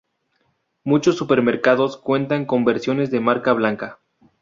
[0.83, 3.99] Muchos supermercados cuentan con versiones de marca blanca.